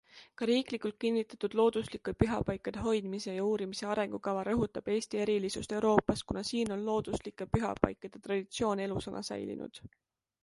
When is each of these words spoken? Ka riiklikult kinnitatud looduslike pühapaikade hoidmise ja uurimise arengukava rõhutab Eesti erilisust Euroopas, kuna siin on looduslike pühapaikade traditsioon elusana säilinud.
Ka 0.41 0.45
riiklikult 0.49 0.95
kinnitatud 1.03 1.55
looduslike 1.59 2.13
pühapaikade 2.21 2.85
hoidmise 2.85 3.35
ja 3.35 3.43
uurimise 3.49 3.87
arengukava 3.95 4.45
rõhutab 4.49 4.89
Eesti 4.95 5.21
erilisust 5.25 5.75
Euroopas, 5.79 6.23
kuna 6.31 6.43
siin 6.53 6.73
on 6.77 6.83
looduslike 6.87 7.47
pühapaikade 7.59 8.23
traditsioon 8.29 8.81
elusana 8.87 9.21
säilinud. 9.29 9.83